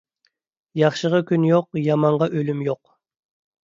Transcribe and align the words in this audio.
ياخشىغا 0.81 1.21
كۈن 1.33 1.47
يوق، 1.51 1.71
يامانغا 1.91 2.33
ئۈلۈم 2.35 2.69
يوق. 2.73 2.85